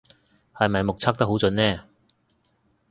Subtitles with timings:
[0.55, 1.83] 係咪目測得好準呢